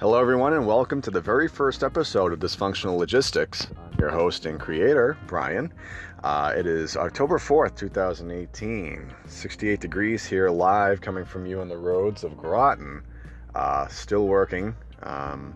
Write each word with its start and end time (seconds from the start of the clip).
Hello, 0.00 0.20
everyone, 0.20 0.52
and 0.52 0.64
welcome 0.64 1.02
to 1.02 1.10
the 1.10 1.20
very 1.20 1.48
first 1.48 1.82
episode 1.82 2.32
of 2.32 2.38
Dysfunctional 2.38 2.96
Logistics. 2.96 3.66
Your 3.98 4.10
host 4.10 4.46
and 4.46 4.60
creator, 4.60 5.18
Brian. 5.26 5.72
Uh, 6.22 6.54
it 6.56 6.68
is 6.68 6.96
October 6.96 7.36
4th, 7.36 7.74
2018. 7.74 9.12
68 9.26 9.80
degrees 9.80 10.24
here, 10.24 10.50
live, 10.50 11.00
coming 11.00 11.24
from 11.24 11.46
you 11.46 11.60
on 11.60 11.68
the 11.68 11.76
roads 11.76 12.22
of 12.22 12.36
Groton. 12.36 13.02
Uh, 13.56 13.88
still 13.88 14.28
working 14.28 14.72
um, 15.02 15.52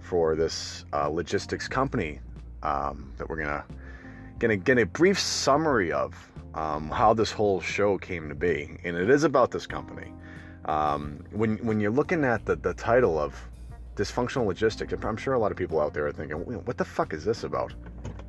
for 0.00 0.34
this 0.34 0.86
uh, 0.94 1.08
logistics 1.08 1.68
company 1.68 2.20
um, 2.62 3.12
that 3.18 3.28
we're 3.28 3.36
gonna 3.36 3.62
gonna 4.38 4.56
get 4.56 4.78
a 4.78 4.86
brief 4.86 5.20
summary 5.20 5.92
of 5.92 6.14
um, 6.54 6.88
how 6.88 7.12
this 7.12 7.30
whole 7.30 7.60
show 7.60 7.98
came 7.98 8.30
to 8.30 8.34
be, 8.34 8.78
and 8.84 8.96
it 8.96 9.10
is 9.10 9.22
about 9.22 9.50
this 9.50 9.66
company. 9.66 10.14
Um, 10.64 11.22
when 11.30 11.58
when 11.58 11.78
you're 11.78 11.90
looking 11.90 12.24
at 12.24 12.46
the, 12.46 12.56
the 12.56 12.72
title 12.72 13.18
of 13.18 13.38
dysfunctional 13.96 14.46
logistics, 14.46 14.92
I'm 14.92 15.16
sure 15.16 15.34
a 15.34 15.38
lot 15.38 15.50
of 15.50 15.56
people 15.56 15.80
out 15.80 15.94
there 15.94 16.06
are 16.06 16.12
thinking, 16.12 16.36
what 16.36 16.76
the 16.76 16.84
fuck 16.84 17.12
is 17.12 17.24
this 17.24 17.44
about? 17.44 17.74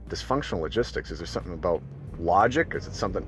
Dysfunctional 0.10 0.62
logistics? 0.62 1.12
Is 1.12 1.20
there 1.20 1.28
something 1.28 1.54
about 1.54 1.84
logic? 2.18 2.74
Is 2.74 2.88
it 2.88 2.96
something? 2.96 3.28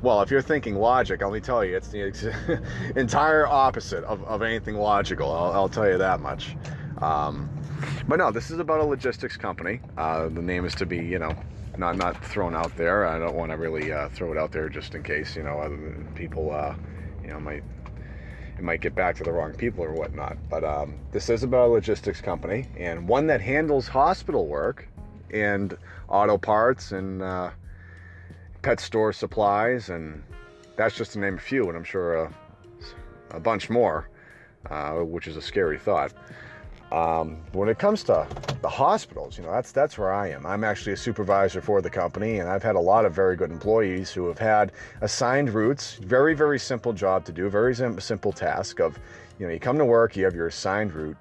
Well, 0.00 0.22
if 0.22 0.30
you're 0.30 0.40
thinking 0.40 0.76
logic, 0.76 1.20
let 1.20 1.32
me 1.32 1.40
tell 1.40 1.64
you, 1.64 1.76
it's 1.76 1.88
the 1.88 2.02
ex- 2.02 2.24
entire 2.96 3.46
opposite 3.46 4.04
of, 4.04 4.22
of 4.24 4.40
anything 4.40 4.76
logical. 4.76 5.30
I'll, 5.30 5.52
I'll 5.52 5.68
tell 5.68 5.88
you 5.88 5.98
that 5.98 6.20
much. 6.20 6.56
Um, 7.02 7.50
but 8.08 8.16
no, 8.16 8.30
this 8.30 8.50
is 8.50 8.60
about 8.60 8.80
a 8.80 8.84
logistics 8.84 9.36
company. 9.36 9.80
Uh, 9.98 10.28
the 10.28 10.42
name 10.42 10.64
is 10.64 10.74
to 10.76 10.86
be, 10.86 10.96
you 10.96 11.18
know, 11.18 11.34
not 11.76 11.96
not 11.96 12.24
thrown 12.24 12.54
out 12.54 12.76
there. 12.76 13.06
I 13.06 13.18
don't 13.18 13.34
want 13.34 13.50
to 13.50 13.56
really 13.56 13.92
uh, 13.92 14.08
throw 14.10 14.32
it 14.32 14.38
out 14.38 14.52
there 14.52 14.68
just 14.68 14.94
in 14.94 15.02
case, 15.02 15.34
you 15.36 15.42
know, 15.42 15.58
other 15.58 16.06
people, 16.14 16.52
uh, 16.52 16.74
you 17.22 17.30
know, 17.30 17.40
might 17.40 17.64
it 18.60 18.64
might 18.64 18.82
get 18.82 18.94
back 18.94 19.16
to 19.16 19.24
the 19.24 19.32
wrong 19.32 19.54
people 19.54 19.82
or 19.82 19.94
whatnot. 19.94 20.36
But 20.50 20.64
um, 20.64 20.98
this 21.12 21.30
is 21.30 21.42
about 21.42 21.68
a 21.68 21.72
logistics 21.72 22.20
company 22.20 22.68
and 22.76 23.08
one 23.08 23.26
that 23.28 23.40
handles 23.40 23.88
hospital 23.88 24.46
work 24.46 24.86
and 25.32 25.76
auto 26.08 26.36
parts 26.36 26.92
and 26.92 27.22
uh, 27.22 27.50
pet 28.60 28.78
store 28.78 29.14
supplies, 29.14 29.88
and 29.88 30.22
that's 30.76 30.94
just 30.94 31.12
to 31.12 31.18
name 31.18 31.36
a 31.36 31.40
few, 31.40 31.68
and 31.68 31.76
I'm 31.76 31.84
sure 31.84 32.24
a, 32.24 32.34
a 33.30 33.40
bunch 33.40 33.70
more, 33.70 34.10
uh, 34.68 34.96
which 34.96 35.26
is 35.26 35.38
a 35.38 35.42
scary 35.42 35.78
thought. 35.78 36.12
Um, 36.92 37.36
when 37.52 37.68
it 37.68 37.78
comes 37.78 38.02
to 38.04 38.26
the 38.62 38.68
hospitals, 38.68 39.38
you 39.38 39.44
know, 39.44 39.52
that's 39.52 39.70
that's 39.70 39.96
where 39.96 40.12
I 40.12 40.28
am. 40.30 40.44
I'm 40.44 40.64
actually 40.64 40.92
a 40.92 40.96
supervisor 40.96 41.60
for 41.60 41.80
the 41.80 41.90
company, 41.90 42.40
and 42.40 42.48
I've 42.48 42.64
had 42.64 42.74
a 42.74 42.80
lot 42.80 43.04
of 43.04 43.14
very 43.14 43.36
good 43.36 43.52
employees 43.52 44.10
who 44.10 44.26
have 44.26 44.38
had 44.38 44.72
assigned 45.00 45.54
routes. 45.54 45.94
Very 46.02 46.34
very 46.34 46.58
simple 46.58 46.92
job 46.92 47.24
to 47.26 47.32
do. 47.32 47.48
Very 47.48 47.74
simple 48.00 48.32
task 48.32 48.80
of, 48.80 48.98
you 49.38 49.46
know, 49.46 49.52
you 49.52 49.60
come 49.60 49.78
to 49.78 49.84
work, 49.84 50.16
you 50.16 50.24
have 50.24 50.34
your 50.34 50.48
assigned 50.48 50.92
route. 50.92 51.16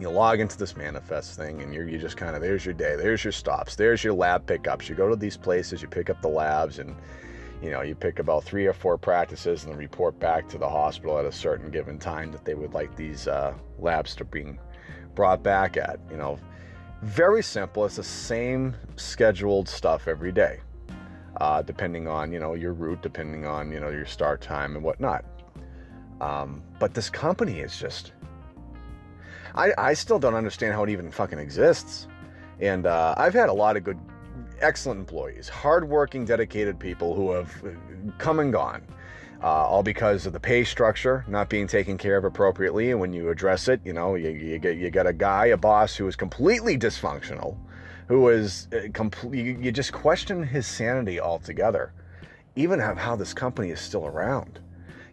You 0.00 0.10
log 0.10 0.40
into 0.40 0.58
this 0.58 0.76
manifest 0.76 1.36
thing, 1.36 1.62
and 1.62 1.72
you're 1.72 1.88
you 1.88 1.98
just 1.98 2.16
kind 2.16 2.34
of 2.34 2.42
there's 2.42 2.64
your 2.64 2.74
day, 2.74 2.96
there's 2.96 3.22
your 3.22 3.32
stops, 3.32 3.76
there's 3.76 4.02
your 4.02 4.14
lab 4.14 4.46
pickups. 4.46 4.88
You 4.88 4.96
go 4.96 5.08
to 5.08 5.14
these 5.14 5.36
places, 5.36 5.80
you 5.80 5.86
pick 5.86 6.10
up 6.10 6.20
the 6.22 6.28
labs, 6.28 6.80
and 6.80 6.96
you 7.62 7.70
know 7.70 7.82
you 7.82 7.94
pick 7.94 8.18
about 8.18 8.42
three 8.42 8.66
or 8.66 8.72
four 8.72 8.98
practices, 8.98 9.64
and 9.64 9.78
report 9.78 10.18
back 10.18 10.48
to 10.48 10.58
the 10.58 10.68
hospital 10.68 11.20
at 11.20 11.24
a 11.24 11.30
certain 11.30 11.70
given 11.70 12.00
time 12.00 12.32
that 12.32 12.44
they 12.44 12.54
would 12.54 12.74
like 12.74 12.96
these 12.96 13.28
uh, 13.28 13.54
labs 13.78 14.16
to 14.16 14.24
bring 14.24 14.58
brought 15.14 15.42
back 15.42 15.76
at. 15.76 15.98
You 16.10 16.16
know, 16.16 16.38
very 17.02 17.42
simple. 17.42 17.84
It's 17.84 17.96
the 17.96 18.02
same 18.02 18.76
scheduled 18.96 19.68
stuff 19.68 20.08
every 20.08 20.32
day, 20.32 20.60
uh, 21.40 21.62
depending 21.62 22.08
on 22.08 22.32
you 22.32 22.38
know 22.38 22.54
your 22.54 22.72
route, 22.72 23.02
depending 23.02 23.46
on 23.46 23.72
you 23.72 23.80
know 23.80 23.90
your 23.90 24.06
start 24.06 24.40
time 24.40 24.76
and 24.76 24.84
whatnot. 24.84 25.24
Um, 26.20 26.62
but 26.78 26.94
this 26.94 27.10
company 27.10 27.60
is 27.60 27.76
just, 27.78 28.12
I 29.54 29.72
I 29.76 29.94
still 29.94 30.18
don't 30.18 30.34
understand 30.34 30.74
how 30.74 30.84
it 30.84 30.90
even 30.90 31.10
fucking 31.10 31.38
exists. 31.38 32.06
And 32.60 32.86
uh, 32.86 33.14
I've 33.16 33.34
had 33.34 33.48
a 33.48 33.52
lot 33.52 33.76
of 33.76 33.82
good, 33.82 33.98
excellent 34.60 35.00
employees, 35.00 35.48
hardworking, 35.48 36.24
dedicated 36.24 36.78
people 36.78 37.14
who 37.14 37.32
have 37.32 37.52
come 38.18 38.38
and 38.38 38.52
gone 38.52 38.86
uh, 39.42 39.46
all 39.46 39.82
because 39.82 40.24
of 40.26 40.32
the 40.32 40.40
pay 40.40 40.62
structure 40.62 41.24
not 41.26 41.48
being 41.48 41.66
taken 41.66 41.98
care 41.98 42.16
of 42.16 42.24
appropriately. 42.24 42.90
And 42.90 43.00
when 43.00 43.12
you 43.12 43.30
address 43.30 43.68
it, 43.68 43.80
you 43.84 43.92
know, 43.92 44.14
you, 44.14 44.30
you, 44.30 44.58
get, 44.58 44.76
you 44.76 44.90
got 44.90 45.06
a 45.06 45.12
guy, 45.12 45.46
a 45.46 45.56
boss 45.56 45.96
who 45.96 46.06
is 46.06 46.14
completely 46.14 46.78
dysfunctional, 46.78 47.56
who 48.08 48.28
is 48.28 48.68
uh, 48.72 48.88
complete, 48.92 49.44
you, 49.44 49.58
you 49.60 49.72
just 49.72 49.92
question 49.92 50.42
his 50.42 50.66
sanity 50.66 51.20
altogether, 51.20 51.92
even 52.54 52.78
how 52.78 53.16
this 53.16 53.34
company 53.34 53.70
is 53.70 53.80
still 53.80 54.06
around. 54.06 54.60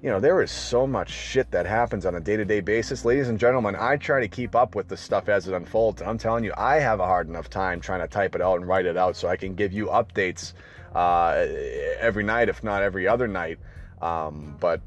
You 0.02 0.10
know, 0.10 0.22
there 0.22 0.42
is 0.42 0.50
so 0.50 0.88
much 0.88 1.10
shit 1.10 1.52
that 1.52 1.66
happens 1.66 2.06
on 2.06 2.16
a 2.16 2.22
day 2.22 2.38
to 2.38 2.46
day 2.46 2.62
basis. 2.62 3.04
Ladies 3.04 3.28
and 3.28 3.38
gentlemen, 3.38 3.76
I 3.78 3.98
try 3.98 4.22
to 4.22 4.30
keep 4.30 4.56
up 4.56 4.74
with 4.74 4.88
the 4.88 4.96
stuff 4.96 5.28
as 5.28 5.46
it 5.48 5.54
unfolds. 5.54 6.02
I'm 6.02 6.18
telling 6.18 6.46
you, 6.46 6.54
I 6.56 6.80
have 6.80 7.02
a 7.02 7.06
hard 7.06 7.28
enough 7.28 7.50
time 7.50 7.82
trying 7.82 8.00
to 8.00 8.08
type 8.08 8.34
it 8.34 8.42
out 8.42 8.60
and 8.60 8.68
write 8.68 8.86
it 8.86 8.96
out 8.96 9.18
so 9.18 9.28
I 9.28 9.36
can 9.36 9.56
give 9.56 9.74
you 9.74 9.88
updates 9.88 10.54
uh, 10.96 11.46
every 12.00 12.24
night, 12.24 12.48
if 12.48 12.64
not 12.64 12.82
every 12.82 13.10
other 13.10 13.28
night, 13.28 13.60
um, 14.02 14.56
but 14.60 14.82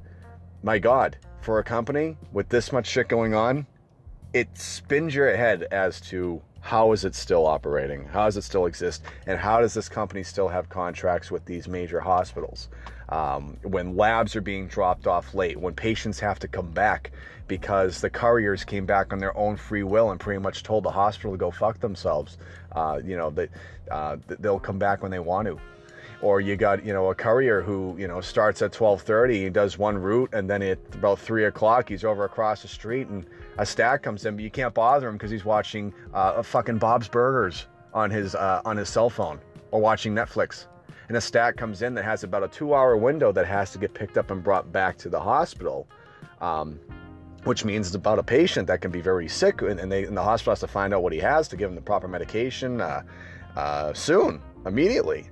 my 0.62 0.78
God, 0.78 1.16
for 1.40 1.58
a 1.58 1.64
company 1.64 2.16
with 2.32 2.48
this 2.48 2.72
much 2.72 2.86
shit 2.86 3.08
going 3.08 3.34
on, 3.34 3.66
it 4.32 4.56
spins 4.56 5.14
your 5.14 5.36
head 5.36 5.66
as 5.70 6.00
to 6.00 6.40
how 6.60 6.92
is 6.92 7.04
it 7.04 7.14
still 7.14 7.46
operating? 7.46 8.04
How 8.04 8.26
does 8.26 8.36
it 8.36 8.42
still 8.42 8.66
exist? 8.66 9.02
And 9.26 9.38
how 9.38 9.60
does 9.60 9.74
this 9.74 9.88
company 9.88 10.22
still 10.22 10.48
have 10.48 10.68
contracts 10.68 11.30
with 11.30 11.44
these 11.44 11.66
major 11.66 12.00
hospitals? 12.00 12.68
Um, 13.08 13.58
when 13.62 13.96
labs 13.96 14.36
are 14.36 14.40
being 14.40 14.68
dropped 14.68 15.08
off 15.08 15.34
late, 15.34 15.58
when 15.58 15.74
patients 15.74 16.20
have 16.20 16.38
to 16.38 16.48
come 16.48 16.70
back 16.70 17.10
because 17.48 18.00
the 18.00 18.08
couriers 18.08 18.64
came 18.64 18.86
back 18.86 19.12
on 19.12 19.18
their 19.18 19.36
own 19.36 19.56
free 19.56 19.82
will 19.82 20.12
and 20.12 20.20
pretty 20.20 20.40
much 20.40 20.62
told 20.62 20.84
the 20.84 20.90
hospital 20.90 21.32
to 21.32 21.36
go 21.36 21.50
fuck 21.50 21.80
themselves. 21.80 22.38
Uh, 22.70 23.00
you 23.04 23.16
know, 23.16 23.30
that 23.30 23.50
uh, 23.90 24.16
they'll 24.38 24.60
come 24.60 24.78
back 24.78 25.02
when 25.02 25.10
they 25.10 25.18
want 25.18 25.48
to 25.48 25.58
or 26.22 26.40
you 26.40 26.56
got 26.56 26.84
you 26.84 26.92
know 26.92 27.10
a 27.10 27.14
courier 27.14 27.60
who 27.60 27.94
you 27.98 28.08
know 28.08 28.20
starts 28.20 28.62
at 28.62 28.72
12:30 28.72 29.34
he 29.34 29.50
does 29.50 29.76
one 29.76 29.98
route 29.98 30.30
and 30.32 30.48
then 30.48 30.62
at 30.62 30.78
about 30.94 31.18
three 31.18 31.44
o'clock 31.44 31.88
he's 31.88 32.04
over 32.04 32.24
across 32.24 32.62
the 32.62 32.68
street 32.68 33.08
and 33.08 33.26
a 33.58 33.66
stack 33.66 34.02
comes 34.02 34.24
in 34.24 34.36
but 34.36 34.42
you 34.42 34.50
can't 34.50 34.72
bother 34.72 35.08
him 35.08 35.14
because 35.14 35.30
he's 35.30 35.44
watching 35.44 35.92
uh, 36.14 36.34
a 36.36 36.42
fucking 36.42 36.78
Bob's 36.78 37.08
Burgers 37.08 37.66
on 37.92 38.10
his 38.10 38.34
uh, 38.34 38.62
on 38.64 38.76
his 38.76 38.88
cell 38.88 39.10
phone 39.10 39.38
or 39.70 39.80
watching 39.80 40.14
Netflix. 40.14 40.66
And 41.08 41.16
a 41.16 41.20
stack 41.20 41.56
comes 41.56 41.82
in 41.82 41.92
that 41.94 42.04
has 42.04 42.24
about 42.24 42.42
a 42.42 42.48
two 42.48 42.72
hour 42.72 42.96
window 42.96 43.32
that 43.32 43.46
has 43.46 43.72
to 43.72 43.78
get 43.78 43.92
picked 43.92 44.16
up 44.16 44.30
and 44.30 44.42
brought 44.42 44.72
back 44.72 44.96
to 44.98 45.10
the 45.10 45.20
hospital 45.20 45.86
um, 46.40 46.78
which 47.44 47.64
means 47.64 47.88
it's 47.88 47.96
about 47.96 48.18
a 48.18 48.22
patient 48.22 48.68
that 48.68 48.80
can 48.80 48.90
be 48.90 49.00
very 49.00 49.28
sick 49.28 49.62
and, 49.62 49.80
and, 49.80 49.90
they, 49.90 50.04
and 50.04 50.16
the 50.16 50.22
hospital 50.22 50.52
has 50.52 50.60
to 50.60 50.66
find 50.68 50.94
out 50.94 51.02
what 51.02 51.12
he 51.12 51.18
has 51.18 51.48
to 51.48 51.56
give 51.56 51.68
him 51.68 51.74
the 51.74 51.82
proper 51.82 52.08
medication 52.08 52.80
uh, 52.80 53.02
uh 53.56 53.92
soon 53.92 54.40
immediately 54.64 55.28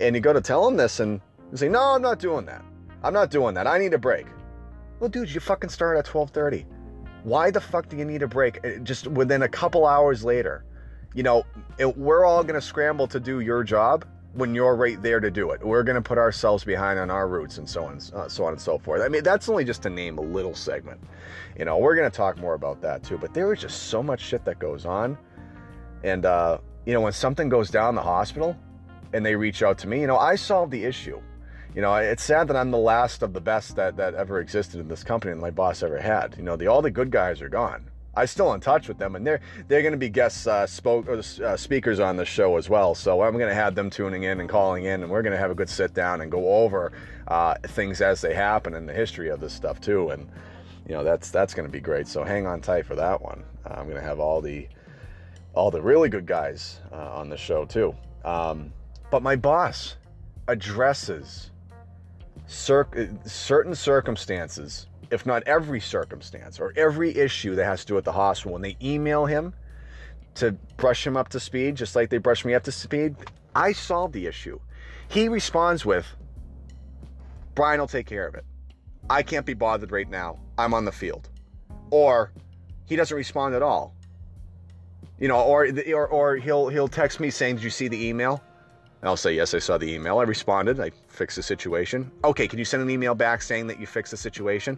and 0.00 0.14
you 0.14 0.20
go 0.20 0.32
to 0.32 0.40
tell 0.40 0.66
him 0.66 0.76
this 0.76 1.00
and 1.00 1.20
you 1.50 1.56
say, 1.56 1.68
no, 1.68 1.94
I'm 1.94 2.02
not 2.02 2.18
doing 2.18 2.46
that. 2.46 2.64
I'm 3.02 3.12
not 3.12 3.30
doing 3.30 3.54
that. 3.54 3.66
I 3.66 3.78
need 3.78 3.94
a 3.94 3.98
break. 3.98 4.26
Well, 5.00 5.10
dude, 5.10 5.32
you 5.32 5.40
fucking 5.40 5.70
started 5.70 5.98
at 5.98 6.14
1230. 6.14 6.66
Why 7.24 7.50
the 7.50 7.60
fuck 7.60 7.88
do 7.88 7.96
you 7.96 8.04
need 8.04 8.22
a 8.22 8.28
break 8.28 8.64
uh, 8.64 8.78
just 8.82 9.06
within 9.06 9.42
a 9.42 9.48
couple 9.48 9.86
hours 9.86 10.24
later? 10.24 10.64
You 11.14 11.22
know, 11.22 11.44
it, 11.78 11.96
we're 11.96 12.24
all 12.24 12.44
to 12.44 12.60
scramble 12.60 13.06
to 13.08 13.20
do 13.20 13.40
your 13.40 13.64
job 13.64 14.06
when 14.36 14.54
you're 14.54 14.76
right 14.76 15.00
there 15.02 15.18
to 15.18 15.30
do 15.30 15.50
it. 15.50 15.64
We're 15.64 15.82
going 15.82 15.96
to 15.96 16.02
put 16.02 16.18
ourselves 16.18 16.62
behind 16.62 16.98
on 16.98 17.10
our 17.10 17.26
routes 17.26 17.58
and 17.58 17.68
so 17.68 17.84
on, 17.84 17.98
uh, 18.14 18.28
so 18.28 18.44
on 18.44 18.52
and 18.52 18.60
so 18.60 18.78
forth. 18.78 19.02
I 19.02 19.08
mean, 19.08 19.22
that's 19.22 19.48
only 19.48 19.64
just 19.64 19.82
to 19.82 19.90
name 19.90 20.18
a 20.18 20.22
little 20.22 20.54
segment. 20.54 21.00
You 21.58 21.64
know, 21.64 21.78
we're 21.78 21.96
going 21.96 22.10
to 22.10 22.16
talk 22.16 22.38
more 22.38 22.54
about 22.54 22.82
that 22.82 23.02
too. 23.02 23.18
But 23.18 23.32
there 23.32 23.52
is 23.52 23.60
just 23.60 23.84
so 23.84 24.02
much 24.02 24.20
shit 24.20 24.44
that 24.44 24.58
goes 24.58 24.84
on, 24.84 25.16
and 26.04 26.26
uh, 26.26 26.58
you 26.84 26.92
know, 26.92 27.00
when 27.00 27.12
something 27.12 27.48
goes 27.48 27.70
down 27.70 27.94
the 27.94 28.02
hospital, 28.02 28.56
and 29.16 29.24
they 29.24 29.34
reach 29.34 29.62
out 29.62 29.78
to 29.78 29.88
me, 29.88 30.00
you 30.00 30.06
know, 30.06 30.18
I 30.18 30.36
solve 30.36 30.70
the 30.70 30.84
issue. 30.84 31.20
You 31.74 31.82
know, 31.82 31.94
it's 31.96 32.22
sad 32.22 32.48
that 32.48 32.56
I'm 32.56 32.70
the 32.70 32.78
last 32.78 33.22
of 33.22 33.32
the 33.32 33.40
best 33.40 33.76
that, 33.76 33.96
that 33.96 34.14
ever 34.14 34.40
existed 34.40 34.80
in 34.80 34.88
this 34.88 35.02
company 35.02 35.32
and 35.32 35.40
my 35.40 35.50
boss 35.50 35.82
ever 35.82 35.98
had. 35.98 36.34
You 36.36 36.42
know, 36.42 36.56
the 36.56 36.68
all 36.68 36.82
the 36.82 36.90
good 36.90 37.10
guys 37.10 37.42
are 37.42 37.48
gone. 37.48 37.90
I'm 38.14 38.26
still 38.26 38.54
in 38.54 38.60
touch 38.60 38.88
with 38.88 38.96
them, 38.96 39.14
and 39.14 39.26
they're 39.26 39.40
they're 39.68 39.82
going 39.82 39.92
to 39.92 39.98
be 39.98 40.08
guest 40.08 40.48
uh, 40.48 40.66
spoke 40.66 41.06
or 41.06 41.18
uh, 41.44 41.56
speakers 41.56 42.00
on 42.00 42.16
the 42.16 42.24
show 42.24 42.56
as 42.56 42.70
well. 42.70 42.94
So 42.94 43.22
I'm 43.22 43.34
going 43.34 43.50
to 43.50 43.54
have 43.54 43.74
them 43.74 43.90
tuning 43.90 44.22
in 44.22 44.40
and 44.40 44.48
calling 44.48 44.84
in, 44.84 45.02
and 45.02 45.10
we're 45.10 45.20
going 45.20 45.34
to 45.34 45.38
have 45.38 45.50
a 45.50 45.54
good 45.54 45.68
sit 45.68 45.92
down 45.92 46.22
and 46.22 46.30
go 46.30 46.48
over 46.48 46.92
uh, 47.28 47.56
things 47.62 48.00
as 48.00 48.22
they 48.22 48.32
happen 48.32 48.72
in 48.72 48.86
the 48.86 48.94
history 48.94 49.28
of 49.28 49.40
this 49.40 49.52
stuff 49.52 49.78
too. 49.82 50.08
And 50.10 50.30
you 50.88 50.94
know 50.94 51.04
that's 51.04 51.30
that's 51.30 51.52
going 51.52 51.68
to 51.68 51.72
be 51.72 51.80
great. 51.80 52.08
So 52.08 52.24
hang 52.24 52.46
on 52.46 52.62
tight 52.62 52.86
for 52.86 52.94
that 52.94 53.20
one. 53.20 53.44
I'm 53.66 53.84
going 53.84 54.00
to 54.00 54.08
have 54.08 54.18
all 54.18 54.40
the 54.40 54.66
all 55.52 55.70
the 55.70 55.82
really 55.82 56.08
good 56.08 56.26
guys 56.26 56.80
uh, 56.92 57.10
on 57.16 57.28
the 57.28 57.36
show 57.36 57.66
too. 57.66 57.94
Um, 58.24 58.72
but 59.10 59.22
my 59.22 59.36
boss 59.36 59.96
addresses 60.48 61.50
cir- 62.46 63.10
certain 63.24 63.74
circumstances, 63.74 64.86
if 65.10 65.26
not 65.26 65.42
every 65.44 65.80
circumstance 65.80 66.58
or 66.58 66.72
every 66.76 67.16
issue 67.16 67.54
that 67.54 67.64
has 67.64 67.80
to 67.80 67.86
do 67.86 67.94
with 67.94 68.04
the 68.04 68.12
hospital. 68.12 68.52
When 68.54 68.62
they 68.62 68.76
email 68.82 69.26
him 69.26 69.54
to 70.34 70.52
brush 70.76 71.06
him 71.06 71.16
up 71.16 71.28
to 71.30 71.40
speed, 71.40 71.76
just 71.76 71.96
like 71.96 72.10
they 72.10 72.18
brush 72.18 72.44
me 72.44 72.54
up 72.54 72.64
to 72.64 72.72
speed, 72.72 73.16
I 73.54 73.72
solve 73.72 74.12
the 74.12 74.26
issue. 74.26 74.60
He 75.08 75.28
responds 75.28 75.86
with, 75.86 76.06
Brian 77.54 77.80
will 77.80 77.86
take 77.86 78.06
care 78.06 78.26
of 78.26 78.34
it. 78.34 78.44
I 79.08 79.22
can't 79.22 79.46
be 79.46 79.54
bothered 79.54 79.92
right 79.92 80.08
now. 80.08 80.38
I'm 80.58 80.74
on 80.74 80.84
the 80.84 80.92
field. 80.92 81.28
Or, 81.90 82.32
he 82.86 82.96
doesn't 82.96 83.16
respond 83.16 83.54
at 83.54 83.62
all. 83.62 83.94
You 85.18 85.28
know, 85.28 85.40
or 85.40 85.66
or 85.94 86.08
or 86.08 86.36
he'll 86.36 86.68
he'll 86.68 86.88
text 86.88 87.20
me 87.20 87.30
saying, 87.30 87.56
"Did 87.56 87.64
you 87.64 87.70
see 87.70 87.88
the 87.88 88.06
email?" 88.06 88.42
And 89.06 89.10
I'll 89.10 89.16
say, 89.16 89.34
"Yes, 89.34 89.54
I 89.54 89.60
saw 89.60 89.78
the 89.78 89.88
email. 89.88 90.18
I 90.18 90.24
responded. 90.24 90.80
I 90.80 90.90
fixed 91.06 91.36
the 91.36 91.42
situation." 91.44 92.10
Okay, 92.24 92.48
can 92.48 92.58
you 92.58 92.64
send 92.64 92.82
an 92.82 92.90
email 92.90 93.14
back 93.14 93.40
saying 93.40 93.68
that 93.68 93.78
you 93.78 93.86
fixed 93.86 94.10
the 94.10 94.16
situation? 94.16 94.76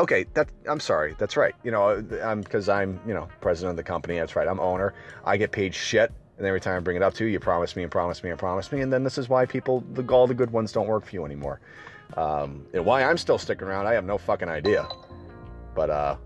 Okay, 0.00 0.26
that 0.34 0.48
I'm 0.68 0.80
sorry. 0.80 1.14
That's 1.16 1.36
right. 1.36 1.54
You 1.62 1.70
know, 1.70 2.04
I'm 2.24 2.40
because 2.40 2.68
I'm 2.68 2.98
you 3.06 3.14
know 3.14 3.28
president 3.40 3.70
of 3.70 3.76
the 3.76 3.84
company. 3.84 4.18
That's 4.18 4.34
right. 4.34 4.48
I'm 4.48 4.58
owner. 4.58 4.94
I 5.24 5.36
get 5.36 5.52
paid 5.52 5.72
shit. 5.72 6.12
And 6.38 6.44
every 6.44 6.60
time 6.60 6.76
I 6.76 6.80
bring 6.80 6.96
it 6.96 7.04
up 7.04 7.14
to 7.14 7.24
you, 7.24 7.30
you 7.30 7.38
promise 7.38 7.76
me 7.76 7.84
and 7.84 7.92
promise 7.92 8.24
me 8.24 8.30
and 8.30 8.38
promise 8.38 8.72
me, 8.72 8.80
and 8.80 8.92
then 8.92 9.04
this 9.04 9.16
is 9.16 9.28
why 9.28 9.46
people, 9.46 9.84
the 9.92 10.02
all 10.12 10.26
the 10.26 10.34
good 10.34 10.50
ones, 10.50 10.72
don't 10.72 10.88
work 10.88 11.06
for 11.06 11.14
you 11.14 11.24
anymore. 11.24 11.60
Um, 12.16 12.66
and 12.74 12.84
why 12.84 13.04
I'm 13.04 13.16
still 13.16 13.38
sticking 13.38 13.68
around, 13.68 13.86
I 13.86 13.94
have 13.94 14.04
no 14.04 14.18
fucking 14.18 14.48
idea. 14.48 14.88
But 15.72 15.90
uh, 15.90 16.16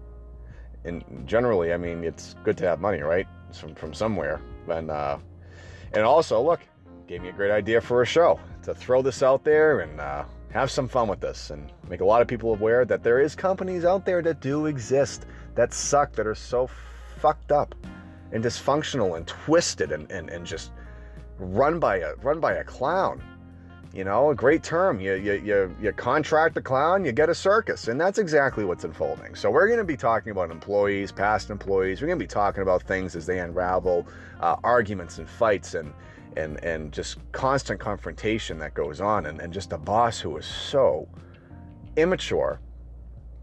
and 0.85 1.05
generally, 1.27 1.75
I 1.75 1.77
mean, 1.77 2.03
it's 2.03 2.35
good 2.45 2.57
to 2.57 2.67
have 2.67 2.81
money, 2.81 3.03
right? 3.03 3.27
From 3.53 3.75
from 3.75 3.93
somewhere. 3.93 4.41
And 4.71 4.91
uh, 4.91 5.19
and 5.93 6.05
also, 6.05 6.41
look, 6.41 6.61
gave 7.11 7.23
me 7.23 7.29
a 7.29 7.33
great 7.33 7.51
idea 7.51 7.81
for 7.81 8.03
a 8.03 8.07
show 8.07 8.39
to 8.63 8.73
throw 8.73 9.03
this 9.03 9.21
out 9.21 9.43
there 9.43 9.81
and 9.81 9.99
uh, 9.99 10.23
have 10.53 10.71
some 10.71 10.87
fun 10.87 11.09
with 11.09 11.21
this 11.21 11.51
and 11.51 11.73
make 11.89 12.03
a 12.03 12.05
lot 12.05 12.23
of 12.23 12.29
people 12.29 12.55
aware 12.55 12.85
that 12.85 13.03
there 13.03 13.19
is 13.19 13.35
companies 13.35 13.85
out 13.85 14.05
there 14.07 14.23
that 14.23 14.41
do 14.41 14.67
exist 14.67 15.27
that 15.57 15.75
suck 15.75 16.13
that 16.13 16.25
are 16.25 16.37
so 16.37 16.71
fucked 17.19 17.51
up 17.51 17.75
and 18.31 18.45
dysfunctional 18.45 19.17
and 19.17 19.27
twisted 19.27 19.91
and, 19.91 20.09
and, 20.13 20.31
and 20.31 20.47
just 20.47 20.71
run 21.41 21.81
by 21.81 21.97
a 21.97 22.15
run 22.23 22.39
by 22.39 22.53
a 22.53 22.63
clown 22.63 23.21
you 23.93 24.05
know, 24.05 24.31
a 24.31 24.35
great 24.35 24.63
term. 24.63 25.01
You, 25.01 25.15
you, 25.15 25.33
you, 25.35 25.77
you 25.81 25.93
contract 25.93 26.57
a 26.57 26.61
clown, 26.61 27.05
you 27.05 27.13
get 27.13 27.29
a 27.29 27.35
circus. 27.35 27.89
And 27.89 28.01
that's 28.01 28.19
exactly 28.19 28.65
what's 28.65 28.85
unfolding. 28.85 29.35
So, 29.35 29.51
we're 29.51 29.67
going 29.67 29.79
to 29.79 29.85
be 29.85 29.97
talking 29.97 30.31
about 30.31 30.51
employees, 30.51 31.11
past 31.11 31.51
employees. 31.51 32.01
We're 32.01 32.07
going 32.07 32.19
to 32.19 32.25
be 32.25 32.29
talking 32.29 32.63
about 32.63 32.83
things 32.85 33.17
as 33.17 33.27
they 33.27 33.41
unravel, 33.41 34.07
uh, 34.41 34.57
arguments 34.63 35.19
and 35.19 35.29
fights 35.29 35.75
and, 35.75 35.93
and, 36.37 36.63
and 36.63 36.93
just 36.93 37.19
constant 37.33 37.81
confrontation 37.81 38.59
that 38.61 38.75
goes 38.75 39.01
on. 39.01 39.27
And, 39.27 39.41
and 39.41 39.53
just 39.53 39.73
a 39.73 39.79
boss 39.79 40.21
who 40.21 40.37
is 40.37 40.47
so 40.47 41.09
immature. 41.97 42.61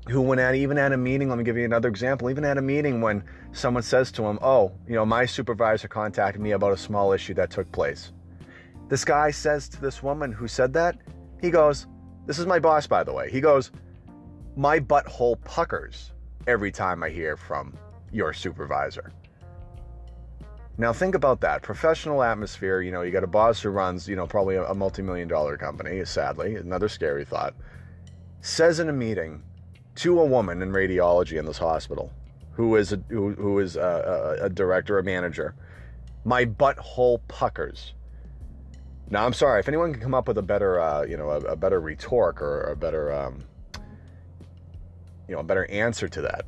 Who, 0.10 0.22
went 0.22 0.40
at 0.40 0.56
even 0.56 0.78
at 0.78 0.94
a 0.94 0.98
meeting, 0.98 1.28
let 1.28 1.38
me 1.38 1.44
give 1.44 1.58
you 1.58 1.66
another 1.66 1.90
example. 1.90 2.30
Even 2.30 2.46
at 2.46 2.58
a 2.58 2.62
meeting, 2.62 3.02
when 3.02 3.26
someone 3.52 3.84
says 3.84 4.10
to 4.14 4.24
him, 4.24 4.40
"Oh, 4.42 4.72
you 4.88 4.96
know, 4.96 5.06
my 5.06 5.26
supervisor 5.26 5.90
contacted 5.90 6.42
me 6.42 6.52
about 6.52 6.72
a 6.72 6.78
small 6.78 7.12
issue 7.12 7.34
that 7.34 7.52
took 7.52 7.70
place," 7.74 8.14
This 8.90 9.04
guy 9.04 9.32
says 9.32 9.68
to 9.70 9.82
this 9.82 10.02
woman 10.02 10.32
who 10.32 10.48
said 10.48 10.74
that, 10.74 10.98
he 11.42 11.50
goes, 11.50 11.88
This 12.26 12.40
is 12.40 12.46
my 12.46 12.60
boss, 12.60 12.88
by 12.88 13.04
the 13.04 13.14
way. 13.14 13.30
He 13.30 13.42
goes, 13.42 13.72
My 14.56 14.80
butthole 14.80 15.42
puckers 15.44 16.14
every 16.48 16.72
time 16.72 17.04
I 17.04 17.10
hear 17.10 17.36
from 17.36 17.78
your 18.12 18.34
supervisor. 18.34 19.12
Now 20.78 20.94
think 20.94 21.16
about 21.16 21.42
that. 21.42 21.64
Professional 21.64 22.24
atmosphere, 22.24 22.82
you 22.82 22.92
know, 22.92 23.02
you 23.02 23.12
got 23.12 23.24
a 23.24 23.28
boss 23.28 23.60
who 23.62 23.70
runs, 23.70 24.08
you 24.08 24.16
know, 24.16 24.28
probably 24.28 24.56
a, 24.56 24.74
multi-million 24.74 25.28
dollar 25.28 25.58
company, 25.58 26.06
sadly, 26.06 26.56
another 26.56 26.88
scary 26.88 27.26
thought, 27.26 27.56
says 28.42 28.80
in 28.80 28.88
a 28.88 28.94
meeting 28.94 29.42
to 29.96 30.20
a 30.22 30.26
woman 30.26 30.62
in 30.62 30.72
radiology 30.72 31.40
in 31.40 31.46
this 31.46 31.58
hospital 31.58 32.14
who 32.52 32.76
is 32.76 32.94
a, 32.94 33.02
who, 33.10 33.32
who 33.34 33.60
is 33.60 33.76
a, 33.76 34.38
a, 34.42 34.46
a 34.46 34.50
director, 34.50 35.00
a 35.00 35.04
manager, 35.04 35.56
my 36.24 36.46
butthole 36.46 37.20
puckers 37.28 37.94
now, 39.10 39.26
I'm 39.26 39.34
sorry 39.34 39.60
if 39.60 39.68
anyone 39.68 39.94
can 39.94 40.02
come 40.02 40.14
up 40.14 40.28
with 40.28 40.38
a 40.38 40.42
better, 40.42 40.80
uh, 40.80 41.04
you 41.04 41.16
know, 41.16 41.30
a, 41.30 41.40
a, 41.40 41.56
better 41.56 41.80
retort 41.80 42.42
or 42.42 42.62
a 42.64 42.76
better, 42.76 43.14
um, 43.14 43.44
you 45.28 45.36
know, 45.36 45.40
a 45.40 45.44
better 45.44 45.66
answer 45.72 46.10
to 46.10 46.22
that. 46.22 46.46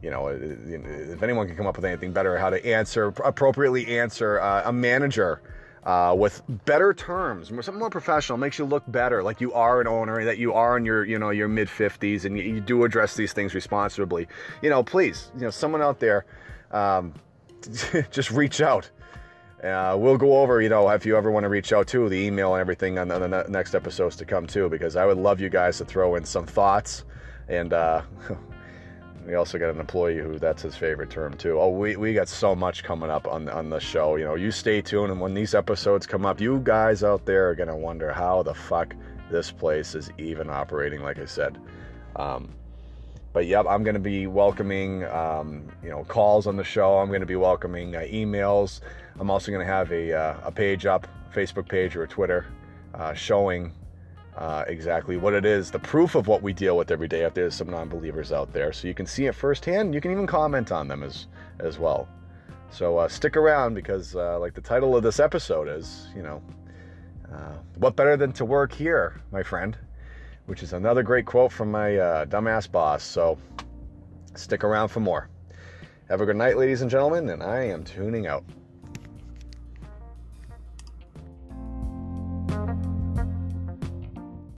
You 0.00 0.10
know, 0.10 0.28
if 0.28 1.22
anyone 1.22 1.46
can 1.46 1.56
come 1.56 1.66
up 1.66 1.76
with 1.76 1.84
anything 1.84 2.12
better, 2.12 2.36
how 2.36 2.50
to 2.50 2.64
answer 2.64 3.14
appropriately 3.24 3.98
answer 3.98 4.40
uh, 4.40 4.62
a 4.64 4.72
manager 4.72 5.42
uh, 5.84 6.14
with 6.16 6.42
better 6.64 6.94
terms, 6.94 7.48
something 7.48 7.78
more 7.78 7.90
professional, 7.90 8.38
makes 8.38 8.58
you 8.58 8.64
look 8.64 8.84
better, 8.88 9.22
like 9.22 9.40
you 9.40 9.52
are 9.52 9.80
an 9.80 9.86
owner, 9.86 10.24
that 10.24 10.38
you 10.38 10.52
are 10.54 10.76
in 10.76 10.84
your, 10.84 11.04
you 11.04 11.18
know, 11.18 11.30
your 11.30 11.48
mid 11.48 11.68
50s, 11.68 12.24
and 12.24 12.36
you, 12.36 12.44
you, 12.44 12.60
do 12.60 12.84
address 12.84 13.16
these 13.16 13.32
things 13.32 13.54
responsibly. 13.54 14.28
You 14.60 14.70
know, 14.70 14.82
please, 14.82 15.30
you 15.34 15.42
know, 15.42 15.50
someone 15.50 15.82
out 15.82 15.98
there, 15.98 16.24
um, 16.70 17.14
just 18.10 18.30
reach 18.30 18.60
out. 18.60 18.90
Uh, 19.62 19.96
we'll 19.96 20.16
go 20.16 20.38
over, 20.38 20.60
you 20.60 20.68
know, 20.68 20.88
if 20.88 21.06
you 21.06 21.16
ever 21.16 21.30
want 21.30 21.44
to 21.44 21.48
reach 21.48 21.72
out 21.72 21.86
to 21.86 22.08
the 22.08 22.16
email 22.16 22.54
and 22.54 22.60
everything 22.60 22.98
on 22.98 23.08
the, 23.08 23.22
on 23.22 23.30
the, 23.30 23.46
next 23.48 23.74
episodes 23.74 24.16
to 24.16 24.24
come 24.24 24.44
too, 24.44 24.68
because 24.68 24.96
I 24.96 25.06
would 25.06 25.18
love 25.18 25.40
you 25.40 25.48
guys 25.48 25.78
to 25.78 25.84
throw 25.84 26.16
in 26.16 26.24
some 26.24 26.46
thoughts. 26.46 27.04
And 27.48 27.72
uh, 27.72 28.02
we 29.26 29.34
also 29.34 29.58
got 29.58 29.70
an 29.70 29.78
employee 29.78 30.18
who 30.18 30.40
that's 30.40 30.62
his 30.62 30.74
favorite 30.74 31.10
term 31.10 31.34
too. 31.34 31.60
Oh, 31.60 31.68
we, 31.70 31.94
we 31.94 32.12
got 32.12 32.28
so 32.28 32.56
much 32.56 32.82
coming 32.82 33.08
up 33.08 33.28
on 33.28 33.48
on 33.48 33.70
the 33.70 33.78
show. 33.78 34.16
You 34.16 34.24
know, 34.24 34.34
you 34.34 34.50
stay 34.50 34.82
tuned, 34.82 35.12
and 35.12 35.20
when 35.20 35.34
these 35.34 35.54
episodes 35.54 36.06
come 36.06 36.26
up, 36.26 36.40
you 36.40 36.60
guys 36.64 37.04
out 37.04 37.24
there 37.24 37.48
are 37.50 37.54
gonna 37.54 37.76
wonder 37.76 38.12
how 38.12 38.42
the 38.42 38.54
fuck 38.54 38.96
this 39.30 39.52
place 39.52 39.94
is 39.94 40.10
even 40.18 40.50
operating. 40.50 41.02
Like 41.02 41.18
I 41.18 41.26
said. 41.26 41.58
Um, 42.16 42.52
but 43.32 43.46
yep, 43.46 43.66
I'm 43.68 43.82
going 43.82 43.94
to 43.94 44.00
be 44.00 44.26
welcoming, 44.26 45.04
um, 45.04 45.66
you 45.82 45.88
know, 45.88 46.04
calls 46.04 46.46
on 46.46 46.56
the 46.56 46.64
show. 46.64 46.98
I'm 46.98 47.08
going 47.08 47.20
to 47.20 47.26
be 47.26 47.36
welcoming 47.36 47.96
uh, 47.96 48.00
emails. 48.00 48.80
I'm 49.18 49.30
also 49.30 49.50
going 49.50 49.66
to 49.66 49.72
have 49.72 49.90
a, 49.90 50.12
uh, 50.12 50.36
a 50.44 50.52
page 50.52 50.84
up, 50.84 51.06
Facebook 51.34 51.68
page 51.68 51.96
or 51.96 52.06
Twitter, 52.06 52.46
uh, 52.94 53.14
showing 53.14 53.72
uh, 54.36 54.64
exactly 54.66 55.16
what 55.16 55.32
it 55.32 55.46
is, 55.46 55.70
the 55.70 55.78
proof 55.78 56.14
of 56.14 56.26
what 56.26 56.42
we 56.42 56.52
deal 56.52 56.76
with 56.76 56.90
every 56.90 57.08
day. 57.08 57.22
If 57.22 57.34
there's 57.34 57.54
some 57.54 57.70
non-believers 57.70 58.32
out 58.32 58.52
there, 58.52 58.72
so 58.72 58.86
you 58.86 58.94
can 58.94 59.06
see 59.06 59.26
it 59.26 59.34
firsthand. 59.34 59.94
You 59.94 60.00
can 60.00 60.10
even 60.10 60.26
comment 60.26 60.70
on 60.70 60.88
them 60.88 61.02
as 61.02 61.26
as 61.58 61.78
well. 61.78 62.08
So 62.70 62.98
uh, 62.98 63.08
stick 63.08 63.36
around 63.36 63.74
because, 63.74 64.16
uh, 64.16 64.38
like 64.38 64.54
the 64.54 64.62
title 64.62 64.96
of 64.96 65.02
this 65.02 65.20
episode 65.20 65.68
is, 65.68 66.08
you 66.16 66.22
know, 66.22 66.42
what 67.76 67.96
better 67.96 68.16
than 68.16 68.32
to 68.32 68.44
work 68.44 68.72
here, 68.72 69.20
my 69.30 69.42
friend 69.42 69.76
which 70.46 70.62
is 70.62 70.72
another 70.72 71.02
great 71.02 71.26
quote 71.26 71.52
from 71.52 71.70
my 71.70 71.96
uh, 71.96 72.24
dumbass 72.26 72.70
boss. 72.70 73.02
So 73.02 73.38
stick 74.34 74.64
around 74.64 74.88
for 74.88 75.00
more. 75.00 75.28
Have 76.08 76.20
a 76.20 76.26
good 76.26 76.36
night, 76.36 76.56
ladies 76.56 76.82
and 76.82 76.90
gentlemen, 76.90 77.30
and 77.30 77.42
I 77.42 77.64
am 77.64 77.84
tuning 77.84 78.26
out. 78.26 78.44